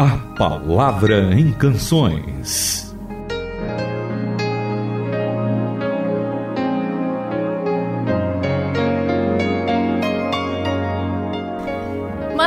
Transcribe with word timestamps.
A 0.00 0.16
Palavra 0.34 1.34
em 1.34 1.52
Canções. 1.52 2.89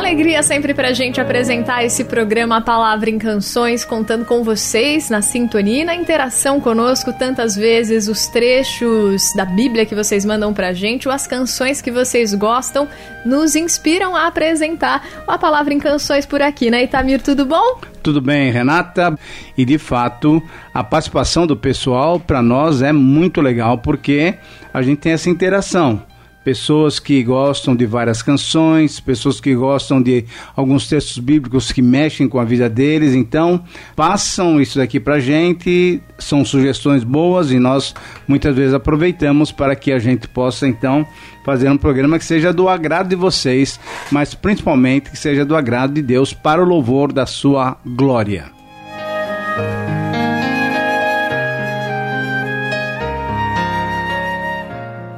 Alegria 0.04 0.42
sempre 0.42 0.74
pra 0.74 0.92
gente 0.92 1.18
apresentar 1.18 1.82
esse 1.82 2.04
programa 2.04 2.60
Palavra 2.60 3.08
em 3.08 3.16
Canções, 3.16 3.86
contando 3.86 4.26
com 4.26 4.44
vocês 4.44 5.08
na 5.08 5.22
sintonia 5.22 5.80
e 5.80 5.84
na 5.84 5.94
interação 5.94 6.60
conosco 6.60 7.10
tantas 7.10 7.56
vezes, 7.56 8.06
os 8.06 8.26
trechos 8.26 9.32
da 9.34 9.46
Bíblia 9.46 9.86
que 9.86 9.94
vocês 9.94 10.22
mandam 10.22 10.52
pra 10.52 10.74
gente, 10.74 11.08
ou 11.08 11.14
as 11.14 11.26
canções 11.26 11.80
que 11.80 11.90
vocês 11.90 12.34
gostam, 12.34 12.86
nos 13.24 13.56
inspiram 13.56 14.14
a 14.14 14.26
apresentar 14.26 15.02
a 15.26 15.38
Palavra 15.38 15.72
em 15.72 15.78
Canções 15.78 16.26
por 16.26 16.42
aqui, 16.42 16.70
né, 16.70 16.84
Itamir? 16.84 17.22
Tudo 17.22 17.46
bom? 17.46 17.80
Tudo 18.02 18.20
bem, 18.20 18.50
Renata? 18.52 19.18
E 19.56 19.64
de 19.64 19.78
fato, 19.78 20.42
a 20.74 20.84
participação 20.84 21.46
do 21.46 21.56
pessoal 21.56 22.20
para 22.20 22.42
nós 22.42 22.82
é 22.82 22.92
muito 22.92 23.40
legal 23.40 23.78
porque 23.78 24.34
a 24.72 24.82
gente 24.82 24.98
tem 24.98 25.12
essa 25.12 25.30
interação 25.30 26.02
pessoas 26.44 26.98
que 26.98 27.22
gostam 27.22 27.74
de 27.74 27.86
várias 27.86 28.22
canções, 28.22 29.00
pessoas 29.00 29.40
que 29.40 29.54
gostam 29.54 30.00
de 30.00 30.26
alguns 30.54 30.86
textos 30.86 31.18
bíblicos 31.18 31.72
que 31.72 31.80
mexem 31.80 32.28
com 32.28 32.38
a 32.38 32.44
vida 32.44 32.68
deles. 32.68 33.14
Então, 33.14 33.64
passam 33.96 34.60
isso 34.60 34.78
daqui 34.78 35.00
para 35.00 35.18
gente, 35.18 36.00
são 36.18 36.44
sugestões 36.44 37.02
boas 37.02 37.50
e 37.50 37.58
nós 37.58 37.94
muitas 38.28 38.54
vezes 38.54 38.74
aproveitamos 38.74 39.50
para 39.50 39.74
que 39.74 39.90
a 39.90 39.98
gente 39.98 40.28
possa 40.28 40.68
então 40.68 41.06
fazer 41.44 41.68
um 41.70 41.76
programa 41.76 42.18
que 42.18 42.24
seja 42.24 42.52
do 42.52 42.68
agrado 42.68 43.08
de 43.08 43.16
vocês, 43.16 43.80
mas 44.10 44.34
principalmente 44.34 45.10
que 45.10 45.18
seja 45.18 45.44
do 45.44 45.56
agrado 45.56 45.94
de 45.94 46.02
Deus 46.02 46.32
para 46.32 46.62
o 46.62 46.66
louvor 46.66 47.12
da 47.12 47.26
sua 47.26 47.78
glória. 47.84 48.63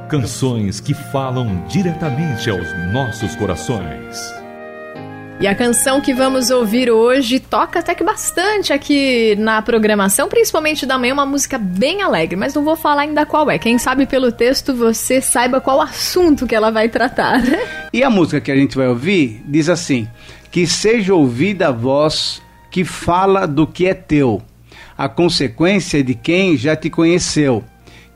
Canções 0.09 0.79
que 0.79 0.93
falam 0.93 1.65
diretamente 1.67 2.49
aos 2.49 2.65
nossos 2.93 3.35
corações. 3.35 4.33
E 5.37 5.45
a 5.45 5.53
canção 5.53 5.99
que 5.99 6.13
vamos 6.13 6.49
ouvir 6.49 6.89
hoje 6.89 7.41
toca 7.41 7.79
até 7.79 7.93
que 7.93 8.05
bastante 8.05 8.71
aqui 8.71 9.35
na 9.35 9.61
programação, 9.61 10.29
principalmente 10.29 10.85
da 10.85 10.97
manhã, 10.97 11.13
uma 11.13 11.25
música 11.25 11.57
bem 11.57 12.03
alegre, 12.03 12.37
mas 12.37 12.53
não 12.53 12.63
vou 12.63 12.77
falar 12.77 13.01
ainda 13.01 13.25
qual 13.25 13.51
é. 13.51 13.59
Quem 13.59 13.77
sabe 13.77 14.05
pelo 14.05 14.31
texto 14.31 14.73
você 14.73 15.19
saiba 15.19 15.59
qual 15.59 15.81
assunto 15.81 16.47
que 16.47 16.55
ela 16.55 16.71
vai 16.71 16.87
tratar. 16.87 17.41
E 17.91 18.01
a 18.03 18.09
música 18.09 18.39
que 18.39 18.51
a 18.51 18.55
gente 18.55 18.77
vai 18.77 18.87
ouvir 18.87 19.41
diz 19.45 19.67
assim: 19.67 20.07
Que 20.51 20.65
seja 20.65 21.13
ouvida 21.13 21.67
a 21.67 21.71
voz 21.71 22.41
que 22.71 22.85
fala 22.85 23.45
do 23.45 23.67
que 23.67 23.87
é 23.87 23.93
teu, 23.93 24.41
a 24.97 25.09
consequência 25.09 26.01
de 26.01 26.13
quem 26.13 26.55
já 26.55 26.75
te 26.75 26.89
conheceu 26.89 27.63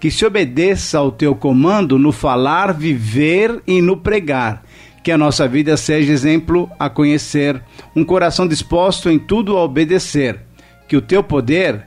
que 0.01 0.09
se 0.09 0.25
obedeça 0.25 0.97
ao 0.97 1.11
teu 1.11 1.35
comando 1.35 1.99
no 1.99 2.11
falar, 2.11 2.73
viver 2.73 3.61
e 3.67 3.79
no 3.83 3.95
pregar. 3.95 4.63
Que 5.03 5.11
a 5.11 5.17
nossa 5.17 5.47
vida 5.47 5.77
seja 5.77 6.11
exemplo 6.11 6.67
a 6.79 6.89
conhecer, 6.89 7.61
um 7.95 8.03
coração 8.03 8.47
disposto 8.47 9.11
em 9.11 9.19
tudo 9.19 9.55
a 9.55 9.63
obedecer. 9.63 10.39
Que 10.87 10.97
o 10.97 11.01
teu 11.01 11.23
poder, 11.23 11.85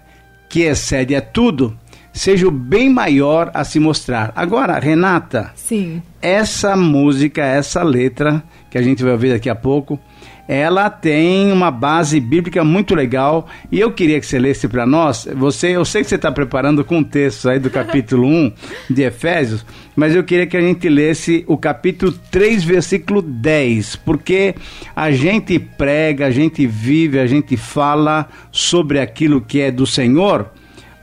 que 0.48 0.62
excede 0.62 1.16
a 1.16 1.20
tudo, 1.20 1.76
seja 2.12 2.46
o 2.46 2.52
bem 2.52 2.88
maior 2.88 3.50
a 3.52 3.64
se 3.64 3.80
mostrar. 3.80 4.32
Agora, 4.36 4.78
Renata, 4.78 5.50
sim. 5.56 6.00
Essa 6.22 6.76
música, 6.76 7.44
essa 7.44 7.82
letra 7.82 8.44
que 8.70 8.78
a 8.78 8.82
gente 8.82 9.02
vai 9.02 9.10
ouvir 9.10 9.30
daqui 9.32 9.50
a 9.50 9.56
pouco, 9.56 9.98
ela 10.46 10.90
tem 10.90 11.50
uma 11.50 11.70
base 11.70 12.20
bíblica 12.20 12.62
muito 12.62 12.94
legal 12.94 13.48
e 13.72 13.80
eu 13.80 13.92
queria 13.92 14.20
que 14.20 14.26
você 14.26 14.38
lesse 14.38 14.68
para 14.68 14.86
nós. 14.86 15.26
Você, 15.34 15.68
eu 15.68 15.84
sei 15.84 16.02
que 16.02 16.08
você 16.08 16.16
está 16.16 16.30
preparando 16.30 16.84
com 16.84 17.02
textos 17.02 17.46
aí 17.46 17.58
do 17.58 17.70
capítulo 17.70 18.26
1 18.26 18.52
de 18.90 19.02
Efésios, 19.02 19.64
mas 19.96 20.14
eu 20.14 20.22
queria 20.22 20.46
que 20.46 20.56
a 20.56 20.60
gente 20.60 20.88
lesse 20.88 21.44
o 21.46 21.56
capítulo 21.56 22.12
3, 22.30 22.64
versículo 22.64 23.22
10, 23.22 23.96
porque 23.96 24.54
a 24.94 25.10
gente 25.10 25.58
prega, 25.58 26.26
a 26.26 26.30
gente 26.30 26.66
vive, 26.66 27.18
a 27.18 27.26
gente 27.26 27.56
fala 27.56 28.28
sobre 28.50 29.00
aquilo 29.00 29.40
que 29.40 29.60
é 29.60 29.70
do 29.70 29.86
Senhor 29.86 30.50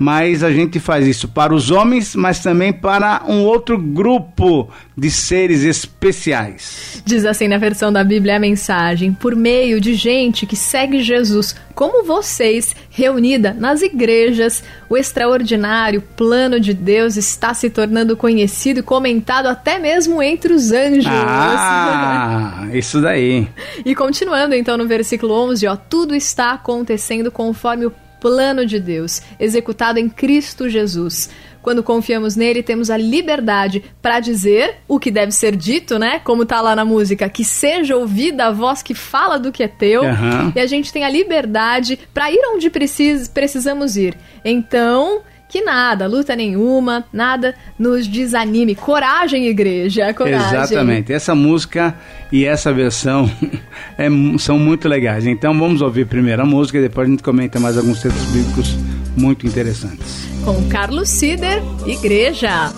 mas 0.01 0.43
a 0.43 0.51
gente 0.51 0.79
faz 0.79 1.05
isso 1.05 1.27
para 1.27 1.53
os 1.53 1.69
homens, 1.69 2.15
mas 2.15 2.39
também 2.39 2.73
para 2.73 3.21
um 3.27 3.43
outro 3.43 3.77
grupo 3.77 4.67
de 4.97 5.11
seres 5.11 5.61
especiais. 5.61 7.03
Diz 7.05 7.23
assim 7.23 7.47
na 7.47 7.59
versão 7.59 7.93
da 7.93 8.03
Bíblia 8.03 8.37
a 8.37 8.39
mensagem: 8.39 9.13
por 9.13 9.35
meio 9.35 9.79
de 9.79 9.93
gente 9.93 10.47
que 10.47 10.55
segue 10.55 11.03
Jesus, 11.03 11.55
como 11.75 12.03
vocês, 12.03 12.75
reunida 12.89 13.53
nas 13.53 13.83
igrejas, 13.83 14.63
o 14.89 14.97
extraordinário 14.97 16.01
plano 16.01 16.59
de 16.59 16.73
Deus 16.73 17.15
está 17.15 17.53
se 17.53 17.69
tornando 17.69 18.17
conhecido 18.17 18.79
e 18.79 18.83
comentado 18.83 19.45
até 19.45 19.77
mesmo 19.77 20.19
entre 20.19 20.51
os 20.51 20.71
anjos. 20.71 21.05
Ah, 21.05 22.67
isso 22.73 22.99
daí. 22.99 23.47
E 23.85 23.93
continuando 23.93 24.55
então 24.55 24.77
no 24.77 24.87
versículo 24.87 25.31
11, 25.33 25.67
ó, 25.67 25.75
tudo 25.75 26.15
está 26.15 26.53
acontecendo 26.53 27.31
conforme 27.31 27.85
o 27.85 27.93
plano 28.21 28.65
de 28.65 28.79
Deus, 28.79 29.21
executado 29.39 29.99
em 29.99 30.07
Cristo 30.07 30.69
Jesus. 30.69 31.29
Quando 31.61 31.83
confiamos 31.83 32.35
nele, 32.35 32.63
temos 32.63 32.89
a 32.89 32.97
liberdade 32.97 33.83
para 34.01 34.19
dizer 34.19 34.77
o 34.87 34.99
que 34.99 35.11
deve 35.11 35.31
ser 35.31 35.55
dito, 35.55 35.99
né? 35.99 36.19
Como 36.23 36.45
tá 36.45 36.61
lá 36.61 36.75
na 36.75 36.85
música, 36.85 37.29
que 37.29 37.43
seja 37.43 37.95
ouvida 37.95 38.45
a 38.45 38.51
voz 38.51 38.81
que 38.81 38.95
fala 38.95 39.37
do 39.37 39.51
que 39.51 39.63
é 39.63 39.67
teu. 39.67 40.03
Uhum. 40.03 40.53
E 40.55 40.59
a 40.59 40.65
gente 40.65 40.93
tem 40.93 41.03
a 41.03 41.09
liberdade 41.09 41.99
para 42.13 42.31
ir 42.31 42.39
onde 42.53 42.69
precis 42.69 43.27
precisamos 43.27 43.95
ir. 43.95 44.17
Então, 44.43 45.21
que 45.51 45.61
nada, 45.61 46.07
luta 46.07 46.33
nenhuma, 46.33 47.03
nada 47.11 47.53
nos 47.77 48.07
desanime. 48.07 48.73
Coragem, 48.73 49.47
igreja, 49.47 50.13
coragem. 50.13 50.47
Exatamente. 50.47 51.11
Essa 51.11 51.35
música 51.35 51.93
e 52.31 52.45
essa 52.45 52.71
versão 52.71 53.29
é, 53.99 54.07
são 54.39 54.57
muito 54.57 54.87
legais. 54.87 55.27
Então 55.27 55.53
vamos 55.59 55.81
ouvir 55.81 56.07
primeiro 56.07 56.41
a 56.41 56.45
música 56.45 56.77
e 56.77 56.81
depois 56.81 57.05
a 57.05 57.11
gente 57.11 57.21
comenta 57.21 57.59
mais 57.59 57.77
alguns 57.77 58.01
textos 58.01 58.23
bíblicos 58.31 58.77
muito 59.17 59.45
interessantes. 59.45 60.25
Com 60.45 60.69
Carlos 60.69 61.09
Sider, 61.09 61.61
Igreja. 61.85 62.71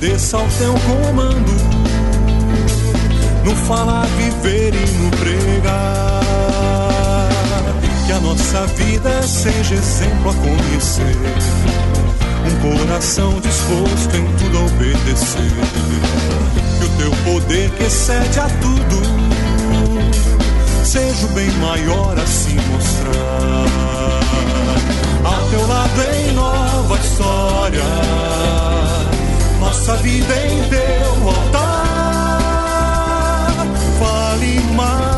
Obedeça 0.00 0.38
ao 0.38 0.48
teu 0.48 0.72
comando, 0.72 1.52
no 3.44 3.54
falar, 3.66 4.06
viver 4.06 4.72
e 4.74 4.90
no 4.92 5.10
pregar. 5.10 6.20
Que 8.06 8.12
a 8.12 8.20
nossa 8.20 8.66
vida 8.68 9.22
seja 9.22 9.74
exemplo 9.74 10.30
a 10.30 10.34
conhecer. 10.34 11.16
Um 12.46 12.78
coração 12.78 13.38
disposto 13.40 14.16
em 14.16 14.24
tudo 14.38 14.58
a 14.58 14.62
obedecer. 14.62 15.52
Que 16.78 16.84
o 16.84 16.88
teu 16.96 17.10
poder 17.24 17.70
que 17.72 17.84
excede 17.84 18.40
a 18.40 18.48
tudo 18.48 19.02
seja 20.82 21.26
o 21.26 21.28
bem 21.34 21.50
maior 21.58 22.18
a 22.18 22.26
se 22.26 22.54
mostrar. 22.54 23.66
Ao 25.24 25.48
teu 25.50 25.66
lado 25.66 26.00
em 26.14 26.32
nova 26.32 26.98
história, 26.98 28.59
nossa 29.70 29.94
vida 29.98 30.34
em 30.46 30.68
teu 30.68 31.28
altar. 31.28 32.66
Vale 34.00 34.60
mais, 34.74 35.09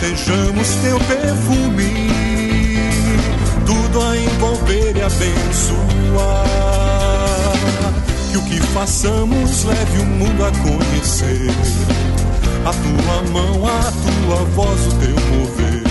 sejamos 0.00 0.68
teu 0.76 0.98
perfume, 1.00 2.08
tudo 3.66 4.02
a 4.02 4.16
envolver 4.16 4.96
e 4.96 5.02
abençoar. 5.02 6.44
Que 8.30 8.38
o 8.38 8.42
que 8.44 8.60
façamos 8.72 9.64
leve 9.64 9.98
o 9.98 10.06
mundo 10.06 10.44
a 10.44 10.50
conhecer. 10.50 11.50
A 12.64 12.72
tua 12.72 13.22
mão, 13.30 13.66
a 13.66 13.92
tua 13.92 14.44
voz, 14.54 14.86
o 14.86 14.92
teu 14.96 15.16
mover. 15.36 15.82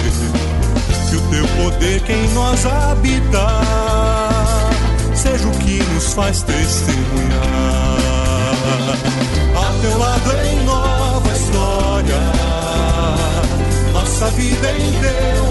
Que 1.09 1.15
o 1.15 1.21
teu 1.29 1.47
poder 1.63 2.01
que 2.01 2.13
em 2.13 2.29
nós 2.33 2.65
habitar 2.65 3.63
seja 5.13 5.47
o 5.47 5.51
que 5.59 5.83
nos 5.93 6.13
faz 6.13 6.41
testemunhar. 6.41 7.99
A 9.55 9.81
teu 9.81 9.97
lado 9.97 10.31
em 10.45 10.58
vida 14.31 14.71
em 14.71 15.48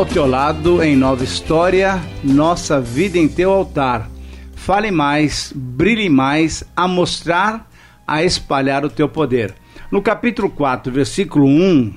Ao 0.00 0.06
teu 0.06 0.26
lado, 0.26 0.82
em 0.82 0.96
nova 0.96 1.22
história, 1.22 2.00
nossa 2.24 2.80
vida 2.80 3.18
em 3.18 3.28
teu 3.28 3.52
altar. 3.52 4.08
Fale 4.54 4.90
mais, 4.90 5.52
brilhe 5.54 6.08
mais, 6.08 6.64
a 6.74 6.88
mostrar, 6.88 7.70
a 8.06 8.24
espalhar 8.24 8.82
o 8.82 8.88
teu 8.88 9.10
poder. 9.10 9.54
No 9.92 10.00
capítulo 10.00 10.48
4, 10.48 10.90
versículo 10.90 11.44
1 11.44 11.92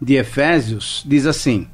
de 0.00 0.14
Efésios, 0.14 1.04
diz 1.04 1.26
assim: 1.26 1.66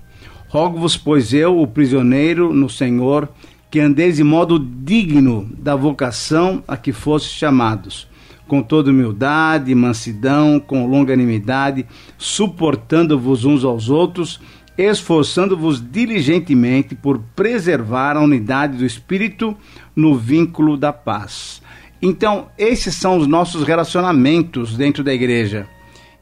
Rogo-vos, 0.49 0.97
pois 0.97 1.35
eu, 1.35 1.61
o 1.61 1.67
prisioneiro 1.67 2.55
no 2.55 2.71
Senhor, 2.71 3.29
que 3.71 3.79
andeis 3.79 4.17
de 4.17 4.25
modo 4.25 4.59
digno 4.59 5.47
da 5.59 5.77
vocação 5.77 6.65
a 6.67 6.79
que 6.79 6.91
fostes 6.91 7.33
chamados, 7.33 8.09
com 8.49 8.63
toda 8.63 8.91
humildade, 8.91 9.75
mansidão, 9.75 10.59
com 10.59 10.87
longanimidade, 10.87 11.85
suportando-vos 12.17 13.45
uns 13.45 13.63
aos 13.63 13.91
outros, 13.91 14.41
esforçando-vos 14.77 15.81
diligentemente 15.81 16.95
por 16.95 17.19
preservar 17.35 18.17
a 18.17 18.23
unidade 18.23 18.77
do 18.77 18.85
Espírito 18.85 19.57
no 19.95 20.15
vínculo 20.17 20.77
da 20.77 20.93
paz. 20.93 21.63
Então, 22.01 22.49
esses 22.59 22.95
são 22.95 23.17
os 23.17 23.27
nossos 23.27 23.65
relacionamentos 23.65 24.77
dentro 24.77 25.03
da 25.03 25.15
igreja. 25.15 25.67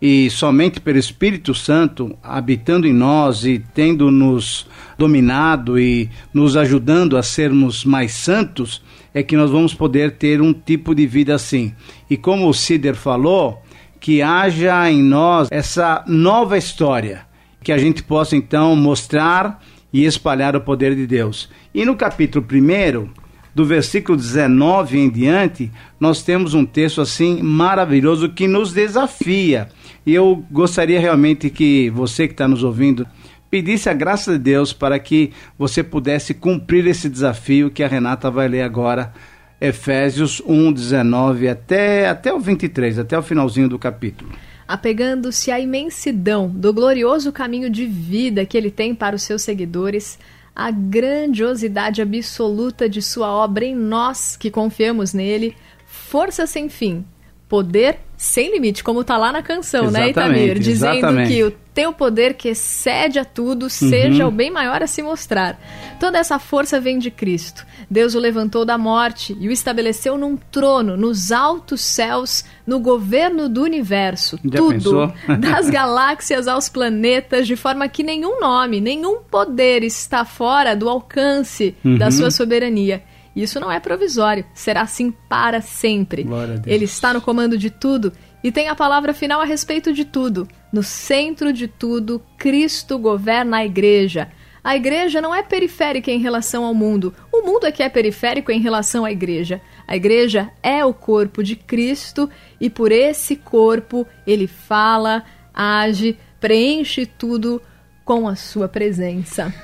E 0.01 0.29
somente 0.29 0.81
pelo 0.81 0.99
Espírito 0.99 1.55
Santo 1.55 2.17
habitando 2.23 2.87
em 2.87 2.93
nós 2.93 3.45
e 3.45 3.59
tendo 3.59 4.11
nos 4.11 4.67
dominado 4.99 5.79
e 5.79 6.11
nos 6.33 6.57
ajudando 6.57 7.17
a 7.17 7.23
sermos 7.23 7.85
mais 7.85 8.13
santos, 8.13 8.83
é 9.15 9.23
que 9.23 9.37
nós 9.37 9.51
vamos 9.51 9.73
poder 9.73 10.13
ter 10.13 10.43
um 10.43 10.53
tipo 10.53 10.95
de 10.95 11.07
vida 11.07 11.35
assim. 11.35 11.73
E 12.11 12.17
como 12.17 12.49
o 12.49 12.55
Cider 12.55 12.95
falou, 12.95 13.63
que 13.99 14.21
haja 14.21 14.91
em 14.91 15.03
nós 15.03 15.49
essa 15.51 16.05
nova 16.07 16.59
história, 16.59 17.27
que 17.65 17.73
a 17.73 17.79
gente 17.79 18.03
possa 18.03 18.37
então 18.37 18.77
mostrar 18.77 19.61
e 19.91 20.05
espalhar 20.05 20.55
o 20.55 20.61
poder 20.61 20.95
de 20.95 21.07
Deus. 21.07 21.49
E 21.75 21.85
no 21.85 21.97
capítulo 21.97 22.45
1, 22.45 23.09
do 23.55 23.65
versículo 23.65 24.19
19 24.19 24.99
em 24.99 25.09
diante, 25.09 25.71
nós 25.99 26.23
temos 26.23 26.53
um 26.53 26.67
texto 26.67 27.01
assim 27.01 27.43
maravilhoso 27.43 28.29
que 28.29 28.47
nos 28.47 28.73
desafia. 28.73 29.69
E 30.05 30.13
eu 30.13 30.45
gostaria 30.51 31.01
realmente 31.01 31.49
que 31.49 31.89
você 31.91 32.27
que 32.27 32.35
está 32.35 32.47
nos 32.47 32.63
ouvindo 32.63 33.07
pedisse 33.51 33.89
a 33.89 33.95
graça 33.95 34.33
de 34.33 34.39
Deus 34.39 34.73
para 34.73 34.99
que 34.99 35.33
você 35.57 35.83
pudesse 35.83 36.35
cumprir 36.35 36.87
esse 36.87 37.09
desafio 37.09 37.71
que 37.71 37.83
a 37.83 37.89
Renata 37.89 38.31
vai 38.31 38.49
ler 38.49 38.63
agora, 38.63 39.13
Efésios 39.61 40.43
1, 40.45 40.73
19 40.73 41.49
até, 41.49 42.09
até 42.09 42.35
o 42.35 42.41
23, 42.41 42.99
até 42.99 43.17
o 43.17 43.23
finalzinho 43.23 43.69
do 43.69 43.79
capítulo 43.79 44.31
apegando-se 44.67 45.51
à 45.51 45.61
imensidão 45.61 46.49
do 46.49 46.73
glorioso 46.73 47.33
caminho 47.33 47.69
de 47.71 47.87
vida 47.87 48.47
que 48.47 48.57
ele 48.57 48.71
tem 48.71 48.95
para 48.95 49.17
os 49.17 49.23
seus 49.23 49.43
seguidores, 49.43 50.19
a 50.55 50.71
grandiosidade 50.71 52.01
absoluta 52.01 52.89
de 52.89 53.03
sua 53.03 53.31
obra 53.31 53.65
em 53.65 53.75
nós 53.75 54.37
que 54.37 54.51
confiamos 54.51 55.13
nele, 55.13 55.57
força 55.87 56.47
sem 56.47 56.69
fim, 56.69 57.05
poder 57.49 57.99
sem 58.17 58.53
limite, 58.53 58.85
como 58.85 59.01
está 59.01 59.17
lá 59.17 59.33
na 59.33 59.43
canção, 59.43 59.91
né, 59.91 60.11
Exatamente, 60.11 60.39
né, 60.39 60.45
Itamir? 60.45 60.59
Dizendo 60.59 60.97
exatamente. 60.97 61.33
que 61.33 61.45
o 61.45 61.53
teu 61.75 61.93
poder 61.93 62.35
que 62.35 62.49
excede 62.49 63.19
a 63.19 63.25
tudo 63.25 63.69
seja 63.69 64.27
o 64.27 64.31
bem 64.31 64.51
maior 64.51 64.83
a 64.83 64.87
se 64.87 65.03
mostrar. 65.03 65.59
Toda 65.99 66.19
essa 66.19 66.39
força 66.39 66.81
vem 66.81 66.99
de 66.99 67.11
Cristo. 67.11 67.67
Deus 67.91 68.15
o 68.15 68.21
levantou 68.21 68.65
da 68.65 68.79
morte 68.79 69.37
e 69.41 69.49
o 69.49 69.53
estabeleceu 69.53 70.17
num 70.17 70.37
trono, 70.37 70.97
nos 70.97 71.33
altos 71.33 71.81
céus, 71.81 72.45
no 72.67 72.79
governo 72.79 73.49
do 73.49 73.63
universo. 73.63 74.39
Já 74.45 74.59
tudo, 74.59 74.73
pensou? 74.73 75.13
das 75.39 75.69
galáxias 75.69 76.47
aos 76.47 76.69
planetas, 76.69 77.47
de 77.47 77.57
forma 77.57 77.89
que 77.89 78.03
nenhum 78.03 78.41
nome, 78.41 78.81
nenhum 78.81 79.21
poder 79.21 79.83
está 79.83 80.25
fora 80.25 80.77
do 80.77 80.89
alcance 80.89 81.75
da 81.99 82.11
sua 82.11 82.31
soberania. 82.31 83.03
Isso 83.35 83.59
não 83.59 83.71
é 83.71 83.81
provisório, 83.81 84.45
será 84.55 84.83
assim 84.83 85.13
para 85.29 85.61
sempre. 85.61 86.25
Ele 86.67 86.85
está 86.85 87.13
no 87.13 87.21
comando 87.21 87.59
de 87.59 87.69
tudo 87.69 88.13
e 88.45 88.53
tem 88.53 88.69
a 88.69 88.75
palavra 88.75 89.13
final 89.13 89.41
a 89.41 89.45
respeito 89.45 89.93
de 89.93 90.05
tudo. 90.05 90.47
No 90.75 90.83
centro 90.83 91.53
de 91.53 91.69
tudo, 91.69 92.21
Cristo 92.37 92.99
governa 92.99 93.59
a 93.59 93.65
igreja. 93.65 94.27
A 94.65 94.75
igreja 94.75 95.21
não 95.21 95.33
é 95.33 95.41
periférica 95.41 96.11
em 96.11 96.19
relação 96.19 96.65
ao 96.65 96.75
mundo. 96.75 97.15
O 97.33 97.43
mundo 97.43 97.65
é 97.65 97.71
que 97.71 97.81
é 97.81 97.89
periférico 97.89 98.51
em 98.51 98.59
relação 98.59 99.05
à 99.05 99.13
igreja. 99.13 99.61
A 99.87 99.95
igreja 99.95 100.51
é 100.65 100.85
o 100.85 100.93
corpo 100.93 101.45
de 101.45 101.55
Cristo 101.55 102.29
e 102.61 102.69
por 102.69 102.91
esse 102.91 103.37
corpo 103.37 104.05
ele 104.27 104.49
fala, 104.49 105.23
age, 105.55 106.19
preenche 106.41 107.07
tudo 107.07 107.63
com 108.05 108.27
a 108.27 108.35
sua 108.35 108.67
presença. 108.67 109.55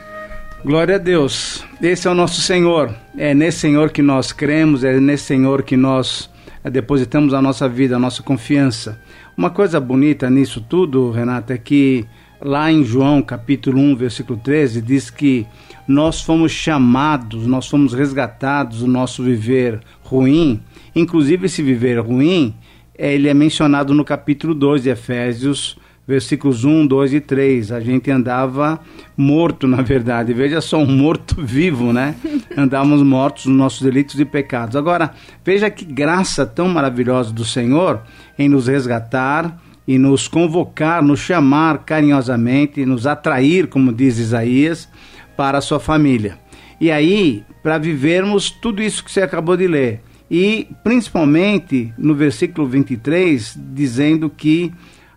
Glória 0.64 0.94
a 0.94 0.98
Deus. 0.98 1.64
Esse 1.82 2.06
é 2.06 2.10
o 2.12 2.14
nosso 2.14 2.40
Senhor. 2.40 2.94
É 3.18 3.34
nesse 3.34 3.58
Senhor 3.58 3.90
que 3.90 4.00
nós 4.00 4.30
cremos, 4.30 4.84
é 4.84 5.00
nesse 5.00 5.24
Senhor 5.24 5.64
que 5.64 5.76
nós 5.76 6.30
depositamos 6.70 7.34
a 7.34 7.42
nossa 7.42 7.68
vida, 7.68 7.96
a 7.96 7.98
nossa 7.98 8.22
confiança. 8.22 9.00
Uma 9.40 9.48
coisa 9.48 9.80
bonita 9.80 10.28
nisso 10.28 10.60
tudo, 10.60 11.10
Renata, 11.10 11.54
é 11.54 11.56
que 11.56 12.04
lá 12.42 12.70
em 12.70 12.84
João 12.84 13.22
capítulo 13.22 13.80
1, 13.80 13.96
versículo 13.96 14.38
13, 14.38 14.82
diz 14.82 15.08
que 15.08 15.46
nós 15.88 16.20
fomos 16.20 16.52
chamados, 16.52 17.46
nós 17.46 17.66
fomos 17.66 17.94
resgatados 17.94 18.80
do 18.80 18.86
nosso 18.86 19.22
viver 19.22 19.80
ruim. 20.02 20.60
Inclusive 20.94 21.46
esse 21.46 21.62
viver 21.62 21.98
ruim, 22.00 22.54
eh, 22.94 23.14
ele 23.14 23.30
é 23.30 23.32
mencionado 23.32 23.94
no 23.94 24.04
capítulo 24.04 24.54
2 24.54 24.82
de 24.82 24.90
Efésios, 24.90 25.78
versículos 26.10 26.64
1, 26.64 26.88
2 26.88 27.14
e 27.14 27.20
3. 27.20 27.70
A 27.70 27.78
gente 27.78 28.10
andava 28.10 28.80
morto, 29.16 29.68
na 29.68 29.80
verdade. 29.80 30.34
Veja 30.34 30.60
só, 30.60 30.78
um 30.78 30.86
morto 30.86 31.36
vivo, 31.40 31.92
né? 31.92 32.16
Andávamos 32.56 33.00
mortos 33.00 33.46
nos 33.46 33.56
nossos 33.56 33.82
delitos 33.82 34.18
e 34.18 34.24
pecados. 34.24 34.74
Agora, 34.74 35.12
veja 35.44 35.70
que 35.70 35.84
graça 35.84 36.44
tão 36.44 36.68
maravilhosa 36.68 37.32
do 37.32 37.44
Senhor 37.44 38.02
em 38.36 38.48
nos 38.48 38.66
resgatar 38.66 39.56
e 39.86 39.98
nos 39.98 40.26
convocar, 40.26 41.00
nos 41.00 41.20
chamar 41.20 41.84
carinhosamente, 41.84 42.84
nos 42.84 43.06
atrair, 43.06 43.68
como 43.68 43.92
diz 43.92 44.18
Isaías, 44.18 44.88
para 45.36 45.58
a 45.58 45.62
sua 45.62 45.78
família. 45.78 46.38
E 46.80 46.90
aí, 46.90 47.44
para 47.62 47.78
vivermos 47.78 48.50
tudo 48.50 48.82
isso 48.82 49.04
que 49.04 49.12
você 49.12 49.22
acabou 49.22 49.56
de 49.56 49.68
ler. 49.68 50.02
E 50.28 50.66
principalmente 50.82 51.92
no 51.96 52.14
versículo 52.14 52.66
23, 52.66 53.56
dizendo 53.72 54.28
que 54.28 54.72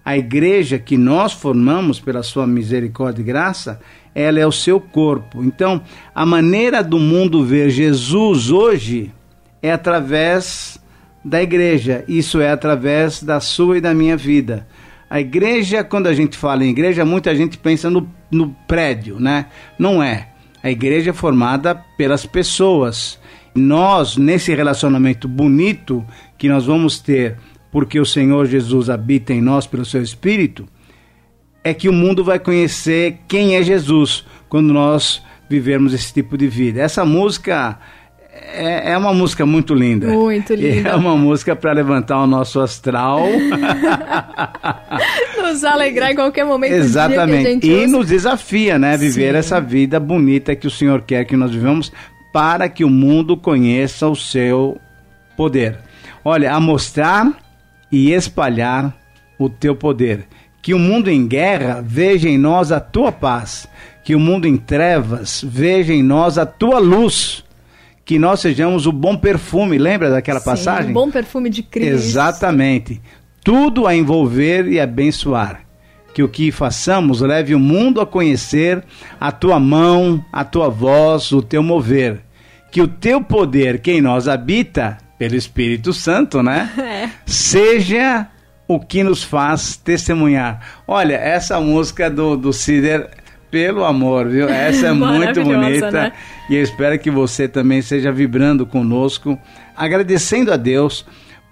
a 0.05 0.17
igreja 0.17 0.77
que 0.77 0.97
nós 0.97 1.31
formamos 1.31 1.99
pela 1.99 2.23
sua 2.23 2.45
misericórdia 2.45 3.21
e 3.21 3.25
graça, 3.25 3.79
ela 4.13 4.39
é 4.39 4.45
o 4.45 4.51
seu 4.51 4.79
corpo. 4.79 5.43
Então, 5.43 5.81
a 6.13 6.25
maneira 6.25 6.83
do 6.83 6.99
mundo 6.99 7.43
ver 7.43 7.69
Jesus 7.69 8.51
hoje 8.51 9.11
é 9.61 9.71
através 9.71 10.77
da 11.23 11.41
igreja. 11.41 12.03
Isso 12.07 12.41
é 12.41 12.51
através 12.51 13.23
da 13.23 13.39
sua 13.39 13.77
e 13.77 13.81
da 13.81 13.93
minha 13.93 14.17
vida. 14.17 14.67
A 15.09 15.21
igreja, 15.21 15.83
quando 15.83 16.07
a 16.07 16.13
gente 16.13 16.37
fala 16.37 16.65
em 16.65 16.71
igreja, 16.71 17.05
muita 17.05 17.35
gente 17.35 17.57
pensa 17.57 17.89
no, 17.89 18.09
no 18.29 18.49
prédio, 18.67 19.19
né? 19.19 19.45
Não 19.79 20.03
é. 20.03 20.29
A 20.61 20.69
igreja 20.69 21.11
é 21.11 21.13
formada 21.13 21.75
pelas 21.97 22.25
pessoas. 22.25 23.19
Nós, 23.55 24.17
nesse 24.17 24.53
relacionamento 24.53 25.27
bonito 25.27 26.03
que 26.37 26.49
nós 26.49 26.65
vamos 26.65 26.99
ter, 26.99 27.37
porque 27.73 27.99
o 27.99 28.05
Senhor 28.05 28.45
Jesus 28.45 28.87
habita 28.87 29.33
em 29.33 29.41
nós 29.41 29.65
pelo 29.65 29.83
seu 29.83 30.03
Espírito, 30.03 30.67
é 31.63 31.73
que 31.73 31.89
o 31.89 31.93
mundo 31.93 32.23
vai 32.23 32.37
conhecer 32.37 33.17
quem 33.27 33.55
é 33.55 33.63
Jesus 33.63 34.23
quando 34.47 34.71
nós 34.71 35.23
vivermos 35.49 35.91
esse 35.91 36.13
tipo 36.13 36.37
de 36.37 36.47
vida. 36.47 36.81
Essa 36.81 37.03
música 37.03 37.79
é, 38.31 38.91
é 38.91 38.97
uma 38.97 39.11
música 39.11 39.43
muito 39.43 39.73
linda. 39.73 40.07
Muito 40.07 40.53
linda. 40.57 40.89
É 40.89 40.95
uma 40.95 41.17
música 41.17 41.55
para 41.55 41.71
levantar 41.71 42.21
o 42.21 42.27
nosso 42.27 42.59
astral. 42.59 43.25
nos 45.41 45.63
alegrar 45.63 46.11
em 46.11 46.15
qualquer 46.15 46.45
momento 46.45 46.73
Exatamente. 46.73 47.67
e 47.67 47.87
nos 47.87 48.07
desafia, 48.07 48.77
né? 48.77 48.95
Viver 48.95 49.31
Sim. 49.31 49.39
essa 49.39 49.59
vida 49.59 49.99
bonita 49.99 50.55
que 50.55 50.67
o 50.67 50.71
Senhor 50.71 51.01
quer 51.01 51.25
que 51.25 51.35
nós 51.35 51.49
vivamos 51.49 51.91
para 52.31 52.69
que 52.69 52.83
o 52.83 52.89
mundo 52.89 53.35
conheça 53.35 54.07
o 54.07 54.15
seu 54.15 54.79
poder. 55.35 55.79
Olha, 56.23 56.53
a 56.53 56.59
mostrar 56.59 57.41
e 57.93 58.11
espalhar 58.11 58.91
o 59.37 59.47
teu 59.47 59.75
poder. 59.75 60.25
Que 60.63 60.73
o 60.73 60.79
mundo 60.79 61.11
em 61.11 61.27
guerra 61.27 61.79
veja 61.85 62.27
em 62.27 62.39
nós 62.39 62.71
a 62.71 62.79
tua 62.79 63.11
paz. 63.11 63.67
Que 64.03 64.15
o 64.15 64.19
mundo 64.19 64.47
em 64.47 64.57
trevas 64.57 65.45
veja 65.47 65.93
em 65.93 66.01
nós 66.01 66.39
a 66.39 66.45
tua 66.45 66.79
luz. 66.79 67.43
Que 68.03 68.17
nós 68.17 68.39
sejamos 68.39 68.87
o 68.87 68.91
bom 68.91 69.15
perfume, 69.15 69.77
lembra 69.77 70.09
daquela 70.09 70.39
Sim, 70.39 70.45
passagem? 70.45 70.89
O 70.89 70.93
bom 70.95 71.11
perfume 71.11 71.51
de 71.51 71.61
Cristo. 71.61 71.93
Exatamente. 71.93 72.99
Tudo 73.43 73.85
a 73.85 73.95
envolver 73.95 74.67
e 74.67 74.79
abençoar. 74.79 75.61
Que 76.15 76.23
o 76.23 76.27
que 76.27 76.51
façamos 76.51 77.21
leve 77.21 77.53
o 77.53 77.59
mundo 77.59 78.01
a 78.01 78.07
conhecer 78.07 78.83
a 79.19 79.31
tua 79.31 79.59
mão, 79.59 80.23
a 80.33 80.43
tua 80.43 80.67
voz, 80.67 81.31
o 81.31 81.43
teu 81.43 81.61
mover. 81.61 82.21
Que 82.71 82.81
o 82.81 82.87
teu 82.87 83.21
poder, 83.21 83.81
que 83.81 83.91
em 83.91 84.01
nós 84.01 84.27
habita, 84.27 84.97
pelo 85.17 85.35
Espírito 85.35 85.93
Santo, 85.93 86.41
né? 86.41 86.69
É. 86.77 87.09
Seja 87.25 88.27
o 88.67 88.79
que 88.79 89.03
nos 89.03 89.23
faz 89.23 89.75
testemunhar. 89.75 90.61
Olha, 90.87 91.15
essa 91.15 91.59
música 91.59 92.09
do, 92.09 92.37
do 92.37 92.53
Cider, 92.53 93.09
pelo 93.51 93.83
amor, 93.83 94.27
viu? 94.27 94.47
Essa 94.47 94.87
é 94.87 94.91
muito 94.93 95.43
bonita. 95.43 95.91
Né? 95.91 96.13
E 96.49 96.55
eu 96.55 96.63
espero 96.63 96.97
que 96.99 97.11
você 97.11 97.47
também 97.47 97.79
esteja 97.79 98.11
vibrando 98.11 98.65
conosco, 98.65 99.37
agradecendo 99.75 100.51
a 100.51 100.57
Deus, 100.57 101.05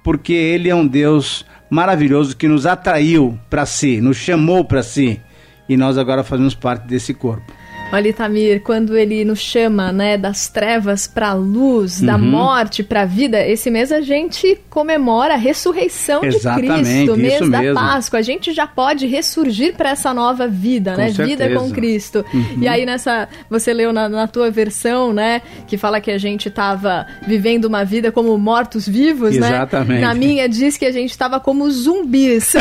porque 0.03 0.33
Ele 0.33 0.69
é 0.69 0.75
um 0.75 0.87
Deus 0.87 1.45
maravilhoso 1.69 2.35
que 2.35 2.47
nos 2.47 2.65
atraiu 2.65 3.39
para 3.49 3.65
si, 3.65 4.01
nos 4.01 4.17
chamou 4.17 4.65
para 4.65 4.83
si. 4.83 5.21
E 5.69 5.77
nós 5.77 5.97
agora 5.97 6.23
fazemos 6.23 6.53
parte 6.53 6.85
desse 6.87 7.13
corpo. 7.13 7.60
Olha, 7.91 8.07
Itamir, 8.07 8.62
quando 8.62 8.98
ele 8.98 9.25
nos 9.25 9.39
chama, 9.39 9.91
né, 9.91 10.17
das 10.17 10.48
trevas 10.48 11.07
para 11.07 11.29
a 11.29 11.33
luz, 11.33 12.00
uhum. 12.00 12.05
da 12.05 12.17
morte 12.17 12.83
para 12.83 13.01
a 13.01 13.05
vida, 13.05 13.45
esse 13.45 13.69
mês 13.69 13.91
a 13.91 14.00
gente 14.00 14.57
comemora 14.69 15.33
a 15.33 15.38
ressurreição 15.38 16.24
Exatamente, 16.24 16.83
de 16.83 16.83
Cristo, 16.83 17.17
mês 17.17 17.50
da 17.50 17.60
mesmo. 17.60 17.75
Páscoa. 17.75 18.19
A 18.19 18.21
gente 18.21 18.53
já 18.53 18.65
pode 18.65 19.05
ressurgir 19.07 19.75
para 19.75 19.89
essa 19.89 20.13
nova 20.13 20.48
vida, 20.48 20.91
com 20.91 21.01
né? 21.01 21.12
Certeza. 21.12 21.27
Vida 21.27 21.60
com 21.60 21.69
Cristo. 21.71 22.25
Uhum. 22.33 22.60
E 22.62 22.67
aí 22.67 22.86
nessa, 22.86 23.27
você 23.50 23.74
leu 23.74 23.91
na, 23.91 24.07
na, 24.07 24.25
tua 24.25 24.50
versão, 24.50 25.12
né, 25.12 25.41
que 25.67 25.75
fala 25.77 26.00
que 26.00 26.12
a 26.12 26.17
gente 26.17 26.48
estava 26.48 27.05
vivendo 27.27 27.65
uma 27.65 27.83
vida 27.83 28.10
como 28.10 28.38
mortos 28.38 28.88
vivos, 28.88 29.36
né? 29.36 29.50
Exatamente. 29.50 30.00
né? 30.00 30.07
Na 30.07 30.13
minha 30.13 30.48
diz 30.48 30.77
que 30.77 30.86
a 30.86 30.91
gente 30.91 31.12
estava 31.12 31.41
como 31.41 31.69
zumbis. 31.69 32.53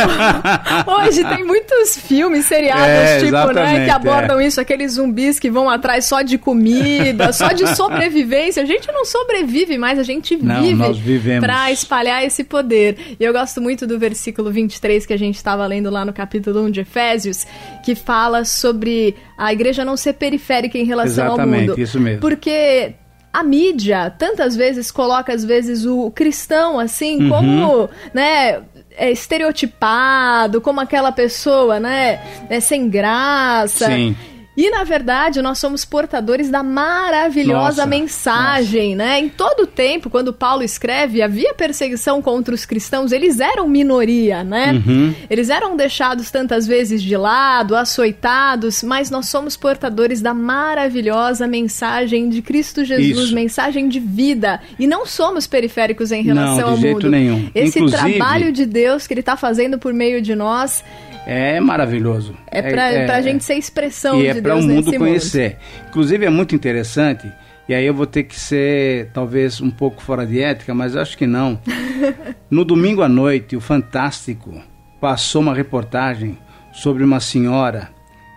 Hoje 0.87 1.23
tem 1.25 1.45
muitos 1.45 1.97
filmes, 1.97 2.47
seriados, 2.47 2.85
é, 2.85 3.21
tipo, 3.21 3.53
né, 3.53 3.85
que 3.85 3.91
abordam 3.91 4.41
é. 4.41 4.47
isso, 4.47 4.61
aqueles 4.61 4.95
zumbis 4.95 5.20
zumbis 5.21 5.39
que 5.39 5.51
vão 5.51 5.69
atrás 5.69 6.07
só 6.07 6.23
de 6.23 6.39
comida, 6.39 7.33
só 7.33 7.53
de 7.53 7.67
sobrevivência. 7.77 8.63
A 8.63 8.67
gente 8.67 8.91
não 8.91 9.05
sobrevive 9.05 9.77
mais, 9.77 9.99
a 9.99 10.03
gente 10.03 10.37
vive 10.37 11.41
para 11.41 11.71
espalhar 11.71 12.25
esse 12.25 12.43
poder. 12.43 13.17
E 13.19 13.25
eu 13.25 13.33
gosto 13.33 13.61
muito 13.61 13.87
do 13.87 13.99
versículo 13.99 14.51
23 14.51 15.05
que 15.05 15.13
a 15.13 15.19
gente 15.19 15.37
estava 15.37 15.67
lendo 15.67 15.91
lá 15.91 16.05
no 16.05 16.13
capítulo 16.13 16.63
1 16.65 16.71
de 16.71 16.81
Efésios, 16.81 17.47
que 17.85 17.95
fala 17.95 18.45
sobre 18.45 19.15
a 19.37 19.53
igreja 19.53 19.85
não 19.85 19.97
ser 19.97 20.15
periférica 20.15 20.79
em 20.79 20.85
relação 20.85 21.27
Exatamente, 21.27 21.63
ao 21.63 21.69
mundo. 21.69 21.81
isso 21.81 22.01
mesmo. 22.01 22.21
Porque 22.21 22.95
a 23.33 23.45
mídia 23.45 24.13
tantas 24.19 24.57
vezes 24.57 24.91
coloca 24.91 25.33
às 25.33 25.45
vezes 25.45 25.87
o 25.87 26.11
cristão 26.11 26.81
assim 26.81 27.23
uhum. 27.23 27.29
como, 27.29 27.91
né, 28.13 28.61
é 28.97 29.11
estereotipado, 29.11 30.61
como 30.61 30.81
aquela 30.81 31.13
pessoa, 31.13 31.79
né, 31.79 32.21
é 32.49 32.59
sem 32.61 32.89
graça. 32.89 33.87
Sim. 33.87 34.17
E 34.61 34.69
na 34.69 34.85
verdade, 34.85 35.41
nós 35.41 35.59
somos 35.59 35.87
portadores 35.87 36.51
da 36.51 36.63
maravilhosa 36.63 37.61
nossa, 37.61 37.87
mensagem, 37.87 38.95
nossa. 38.95 39.09
né? 39.09 39.19
Em 39.19 39.31
todo 39.31 39.67
tempo, 39.67 40.11
quando 40.11 40.35
Paulo 40.35 40.63
escreve, 40.63 41.23
havia 41.23 41.55
perseguição 41.55 42.21
contra 42.21 42.55
os 42.55 42.67
cristãos, 42.67 43.11
eles 43.11 43.41
eram 43.41 43.67
minoria, 43.67 44.45
né? 44.45 44.73
Uhum. 44.87 45.15
Eles 45.31 45.49
eram 45.49 45.79
deixados 45.79 46.31
tantas 46.31 46.67
vezes 46.67 47.03
de 47.03 47.17
lado, 47.17 47.75
açoitados, 47.75 48.83
mas 48.83 49.11
nós 49.11 49.31
somos 49.31 49.57
portadores 49.57 50.21
da 50.21 50.35
maravilhosa 50.35 51.47
mensagem 51.47 52.29
de 52.29 52.43
Cristo 52.43 52.85
Jesus, 52.85 53.29
Isso. 53.29 53.35
mensagem 53.35 53.89
de 53.89 53.99
vida. 53.99 54.61
E 54.79 54.87
não 54.87 55.07
somos 55.07 55.47
periféricos 55.47 56.13
em 56.13 56.23
relação 56.23 56.57
não, 56.57 56.65
de 56.65 56.71
ao 56.71 56.77
jeito 56.77 56.95
mundo. 56.97 57.11
Nenhum. 57.11 57.51
Esse 57.55 57.79
Inclusive, 57.79 58.19
trabalho 58.19 58.53
de 58.53 58.67
Deus 58.67 59.07
que 59.07 59.15
ele 59.15 59.21
está 59.21 59.39
fazendo 59.39 59.79
por 59.79 59.95
meio 59.95 60.21
de 60.21 60.35
nós 60.35 60.85
é 61.27 61.61
maravilhoso. 61.61 62.35
É 62.47 62.63
para 62.63 62.93
é, 62.93 63.11
a 63.11 63.21
gente 63.21 63.45
ser 63.45 63.55
expressão 63.55 64.19
e 64.19 64.23
de 64.23 64.29
é 64.29 64.33
Deus 64.35 64.43
para 64.43 64.57
o 64.57 64.63
mundo 64.63 64.93
conhecer. 64.95 65.59
Inclusive 65.89 66.27
é 66.27 66.31
muito 66.31 66.55
interessante, 66.55 67.31
e 67.69 67.75
aí 67.75 67.87
eu 67.87 67.95
vou 67.95 68.07
ter 68.07 68.25
que 68.25 68.39
ser 68.39 69.11
talvez 69.13 69.61
um 69.61 69.71
pouco 69.71 70.03
fora 70.03 70.27
de 70.27 70.43
ética, 70.43 70.75
mas 70.75 70.97
acho 70.97 71.17
que 71.17 71.27
não. 71.27 71.61
no 72.51 72.65
domingo 72.65 73.03
à 73.03 73.09
noite, 73.09 73.55
o 73.55 73.61
Fantástico 73.61 74.61
passou 75.01 75.41
uma 75.41 75.55
reportagem 75.55 76.37
sobre 76.73 77.05
uma 77.05 77.21
senhora 77.21 77.91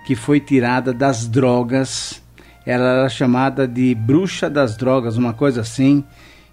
que 0.06 0.16
foi 0.16 0.40
tirada 0.40 0.94
das 0.94 1.28
drogas. 1.28 2.22
Ela 2.66 3.00
era 3.00 3.10
chamada 3.10 3.68
de 3.68 3.96
bruxa 3.96 4.50
das 4.50 4.78
drogas, 4.78 5.18
uma 5.18 5.34
coisa 5.34 5.62
assim, 5.62 6.04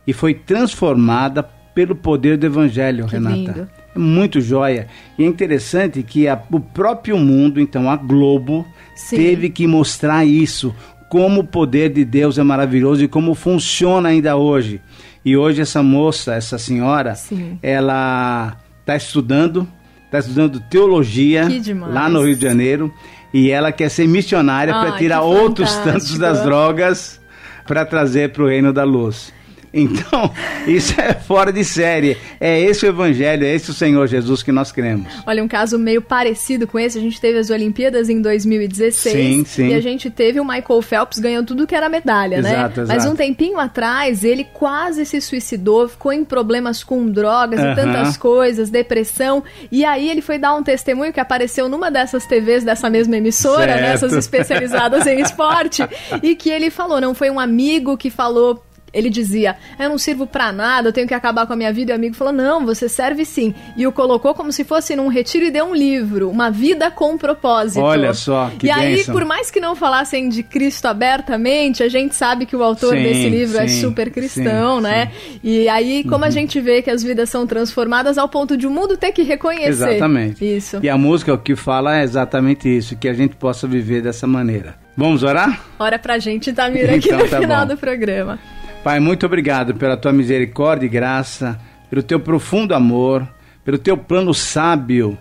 e 0.06 0.12
foi 0.12 0.34
transformada 0.34 1.42
pelo 1.74 1.94
poder 1.94 2.36
do 2.36 2.46
evangelho, 2.46 3.06
Que 3.06 3.12
Renata. 3.12 3.36
lindo. 3.36 3.70
É 3.94 3.98
muito 3.98 4.40
joia. 4.40 4.86
E 5.18 5.24
é 5.24 5.26
interessante 5.26 6.02
que 6.02 6.28
a- 6.28 6.40
o 6.50 6.60
próprio 6.60 7.16
mundo, 7.18 7.60
então 7.60 7.90
a 7.90 7.96
Globo, 7.96 8.66
Sim. 8.94 9.16
teve 9.16 9.50
que 9.50 9.66
mostrar 9.66 10.24
isso, 10.24 10.74
como 11.08 11.40
o 11.40 11.44
poder 11.44 11.90
de 11.92 12.04
Deus 12.04 12.38
é 12.38 12.42
maravilhoso 12.42 13.02
e 13.02 13.08
como 13.08 13.34
funciona 13.34 14.10
ainda 14.10 14.36
hoje. 14.36 14.80
E 15.24 15.36
hoje 15.36 15.60
essa 15.60 15.82
moça, 15.82 16.34
essa 16.34 16.56
senhora, 16.56 17.14
Sim. 17.16 17.58
ela 17.62 18.56
está 18.80 18.96
estudando, 18.96 19.66
está 20.06 20.18
estudando 20.20 20.60
teologia 20.70 21.48
lá 21.92 22.08
no 22.08 22.22
Rio 22.24 22.36
de 22.36 22.42
Janeiro 22.42 22.92
e 23.34 23.50
ela 23.50 23.70
quer 23.72 23.88
ser 23.90 24.06
missionária 24.08 24.72
para 24.72 24.92
Ai, 24.92 24.98
tirar 24.98 25.20
outros 25.22 25.74
tantos 25.84 26.16
das 26.16 26.42
drogas 26.42 27.20
para 27.66 27.84
trazer 27.84 28.32
para 28.32 28.42
o 28.44 28.46
reino 28.48 28.72
da 28.72 28.84
luz. 28.84 29.32
Então, 29.72 30.32
isso 30.66 31.00
é 31.00 31.14
fora 31.14 31.52
de 31.52 31.64
série. 31.64 32.16
É 32.40 32.60
esse 32.60 32.84
o 32.84 32.88
evangelho, 32.88 33.44
é 33.44 33.54
esse 33.54 33.70
o 33.70 33.74
Senhor 33.74 34.06
Jesus 34.06 34.42
que 34.42 34.50
nós 34.52 34.72
cremos. 34.72 35.06
Olha, 35.26 35.42
um 35.42 35.48
caso 35.48 35.78
meio 35.78 36.02
parecido 36.02 36.66
com 36.66 36.78
esse, 36.78 36.98
a 36.98 37.00
gente 37.00 37.20
teve 37.20 37.38
as 37.38 37.50
Olimpíadas 37.50 38.08
em 38.08 38.20
2016 38.20 39.14
Sim, 39.14 39.44
sim. 39.44 39.68
e 39.68 39.74
a 39.74 39.80
gente 39.80 40.10
teve 40.10 40.40
o 40.40 40.44
Michael 40.44 40.82
Phelps 40.82 41.18
ganhando 41.18 41.46
tudo 41.48 41.66
que 41.66 41.74
era 41.74 41.88
medalha, 41.88 42.42
né? 42.42 42.50
Exato, 42.52 42.80
Mas 42.80 42.90
exato. 42.90 43.12
um 43.12 43.16
tempinho 43.16 43.58
atrás, 43.58 44.24
ele 44.24 44.44
quase 44.44 45.04
se 45.04 45.20
suicidou, 45.20 45.88
ficou 45.88 46.12
em 46.12 46.24
problemas 46.24 46.82
com 46.82 47.06
drogas 47.10 47.60
Aham. 47.60 47.72
e 47.72 47.74
tantas 47.76 48.16
coisas, 48.16 48.70
depressão, 48.70 49.42
e 49.70 49.84
aí 49.84 50.08
ele 50.08 50.20
foi 50.20 50.38
dar 50.38 50.54
um 50.54 50.62
testemunho 50.62 51.12
que 51.12 51.20
apareceu 51.20 51.68
numa 51.68 51.90
dessas 51.90 52.26
TVs 52.26 52.64
dessa 52.64 52.90
mesma 52.90 53.16
emissora, 53.16 53.72
Certo. 53.72 53.80
nessas 53.82 54.12
especializadas 54.14 55.06
em 55.06 55.20
esporte, 55.20 55.82
e 56.22 56.34
que 56.34 56.50
ele 56.50 56.70
falou, 56.70 57.00
não 57.00 57.14
foi 57.14 57.30
um 57.30 57.38
amigo 57.38 57.96
que 57.96 58.10
falou 58.10 58.62
ele 58.92 59.08
dizia, 59.10 59.56
eu 59.78 59.88
não 59.88 59.98
sirvo 59.98 60.26
pra 60.26 60.52
nada, 60.52 60.88
eu 60.88 60.92
tenho 60.92 61.06
que 61.08 61.14
acabar 61.14 61.46
com 61.46 61.52
a 61.52 61.56
minha 61.56 61.72
vida. 61.72 61.92
E 61.92 61.94
o 61.94 61.96
amigo 61.96 62.14
falou, 62.14 62.32
não, 62.32 62.64
você 62.66 62.88
serve 62.88 63.24
sim. 63.24 63.54
E 63.76 63.86
o 63.86 63.92
colocou 63.92 64.34
como 64.34 64.50
se 64.52 64.64
fosse 64.64 64.94
num 64.96 65.08
retiro 65.08 65.44
e 65.46 65.50
deu 65.50 65.66
um 65.66 65.74
livro, 65.74 66.28
Uma 66.30 66.50
Vida 66.50 66.90
com 66.90 67.16
Propósito. 67.18 67.80
Olha 67.82 68.12
só, 68.14 68.50
que 68.58 68.66
E 68.66 68.70
aí, 68.70 68.96
bênção. 68.96 69.14
por 69.14 69.24
mais 69.24 69.50
que 69.50 69.60
não 69.60 69.74
falassem 69.76 70.28
de 70.28 70.42
Cristo 70.42 70.86
abertamente, 70.86 71.82
a 71.82 71.88
gente 71.88 72.14
sabe 72.14 72.46
que 72.46 72.56
o 72.56 72.62
autor 72.62 72.94
Sim, 72.96 73.02
desse 73.02 73.28
livro 73.28 73.58
é 73.58 73.68
sim, 73.68 73.80
super 73.80 74.10
cristão, 74.10 74.76
sim, 74.76 74.82
né? 74.82 75.10
E 75.42 75.68
aí, 75.68 76.02
como 76.04 76.18
Uhum. 76.18 76.24
a 76.24 76.30
gente 76.30 76.60
vê 76.60 76.82
que 76.82 76.90
as 76.90 77.02
vidas 77.02 77.28
são 77.30 77.46
transformadas 77.46 78.18
ao 78.18 78.28
ponto 78.28 78.56
de 78.56 78.66
o 78.66 78.70
mundo 78.70 78.96
ter 78.96 79.12
que 79.12 79.22
reconhecer. 79.22 79.68
Exatamente. 79.68 80.56
Isso. 80.56 80.78
E 80.82 80.88
a 80.88 80.96
música 80.98 81.32
o 81.34 81.38
que 81.38 81.54
fala 81.56 81.98
é 81.98 82.02
exatamente 82.02 82.68
isso, 82.68 82.96
que 82.96 83.08
a 83.08 83.12
gente 83.12 83.36
possa 83.36 83.66
viver 83.66 84.02
dessa 84.02 84.26
maneira. 84.26 84.74
Vamos 84.96 85.22
orar? 85.22 85.60
Ora 85.78 85.98
pra 85.98 86.18
gente, 86.18 86.52
Tamir, 86.52 86.90
aqui 86.92 87.08
Então 87.08 87.18
no 87.20 87.28
tá 87.28 87.38
final 87.40 87.66
bom. 87.66 87.74
do 87.74 87.78
programa. 87.78 88.38
Pai, 88.82 88.98
muito 88.98 89.26
obrigado 89.26 89.74
pela 89.74 89.94
tua 89.94 90.10
misericórdia 90.10 90.86
e 90.86 90.88
graça, 90.88 91.60
pelo 91.90 92.02
teu 92.02 92.18
profundo 92.18 92.74
amor, 92.74 93.28
pelo 93.62 93.76
teu 93.76 93.94
plano 93.94 94.32
sábio 94.32 95.18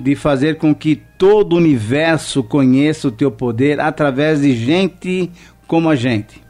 de 0.00 0.14
fazer 0.14 0.56
com 0.56 0.74
que 0.74 0.96
todo 1.18 1.52
o 1.52 1.58
universo 1.58 2.42
conheça 2.42 3.08
o 3.08 3.12
teu 3.12 3.30
poder 3.30 3.78
através 3.80 4.40
de 4.40 4.56
gente 4.56 5.30
como 5.66 5.90
a 5.90 5.94
gente, 5.94 6.42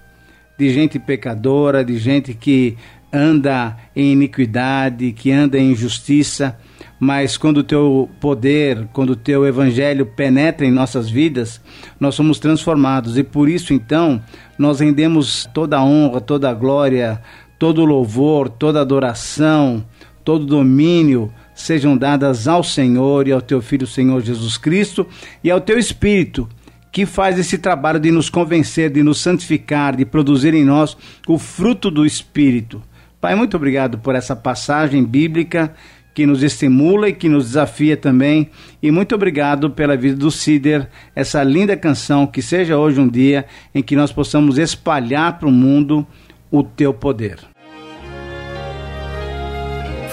de 0.56 0.72
gente 0.72 1.00
pecadora, 1.00 1.84
de 1.84 1.98
gente 1.98 2.32
que 2.32 2.76
anda 3.12 3.76
em 3.94 4.12
iniquidade, 4.12 5.10
que 5.10 5.32
anda 5.32 5.58
em 5.58 5.72
injustiça, 5.72 6.56
mas 7.04 7.36
quando 7.36 7.56
o 7.56 7.62
teu 7.64 8.08
poder, 8.20 8.86
quando 8.92 9.10
o 9.10 9.16
teu 9.16 9.44
evangelho 9.44 10.06
penetra 10.06 10.64
em 10.64 10.70
nossas 10.70 11.10
vidas, 11.10 11.60
nós 11.98 12.14
somos 12.14 12.38
transformados. 12.38 13.18
E 13.18 13.24
por 13.24 13.48
isso 13.48 13.74
então 13.74 14.22
nós 14.56 14.78
rendemos 14.78 15.44
toda 15.52 15.78
a 15.78 15.84
honra, 15.84 16.20
toda 16.20 16.48
a 16.48 16.54
glória, 16.54 17.20
todo 17.58 17.82
o 17.82 17.84
louvor, 17.84 18.48
toda 18.48 18.78
a 18.78 18.82
adoração, 18.82 19.84
todo 20.22 20.42
o 20.42 20.46
domínio 20.46 21.32
sejam 21.56 21.96
dadas 21.96 22.46
ao 22.46 22.62
Senhor 22.62 23.26
e 23.26 23.32
ao 23.32 23.42
teu 23.42 23.60
filho 23.60 23.84
Senhor 23.84 24.20
Jesus 24.20 24.56
Cristo 24.56 25.04
e 25.42 25.50
ao 25.50 25.60
teu 25.60 25.80
espírito 25.80 26.48
que 26.92 27.04
faz 27.04 27.36
esse 27.36 27.58
trabalho 27.58 27.98
de 27.98 28.12
nos 28.12 28.30
convencer, 28.30 28.90
de 28.90 29.02
nos 29.02 29.18
santificar, 29.18 29.96
de 29.96 30.04
produzir 30.04 30.54
em 30.54 30.64
nós 30.64 30.96
o 31.26 31.36
fruto 31.36 31.90
do 31.90 32.06
espírito. 32.06 32.80
Pai, 33.20 33.34
muito 33.34 33.56
obrigado 33.56 33.98
por 33.98 34.14
essa 34.14 34.36
passagem 34.36 35.04
bíblica 35.04 35.74
que 36.14 36.26
nos 36.26 36.42
estimula 36.42 37.08
e 37.08 37.12
que 37.12 37.28
nos 37.28 37.46
desafia 37.46 37.96
também. 37.96 38.50
E 38.82 38.90
muito 38.90 39.14
obrigado 39.14 39.70
pela 39.70 39.96
vida 39.96 40.16
do 40.16 40.30
Cider, 40.30 40.88
essa 41.14 41.42
linda 41.42 41.76
canção. 41.76 42.26
Que 42.26 42.42
seja 42.42 42.76
hoje 42.76 43.00
um 43.00 43.08
dia 43.08 43.46
em 43.74 43.82
que 43.82 43.96
nós 43.96 44.12
possamos 44.12 44.58
espalhar 44.58 45.38
para 45.38 45.48
o 45.48 45.52
mundo 45.52 46.06
o 46.50 46.62
teu 46.62 46.92
poder. 46.92 47.38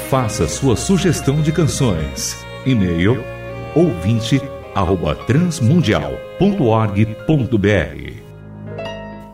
Faça 0.10 0.48
sua 0.48 0.76
sugestão 0.76 1.42
de 1.42 1.52
canções. 1.52 2.38
E-mail 2.66 3.24
ouvinte 3.76 4.42
arroba 4.76 5.16
transmundial.org.br 5.16 8.14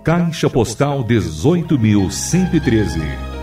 Caixa 0.03 0.49
Postal 0.49 1.03
18.113 1.03 3.34